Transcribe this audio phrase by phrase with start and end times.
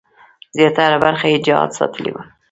[0.57, 2.23] زیاتره برخه یې جهاد ساتلې وه.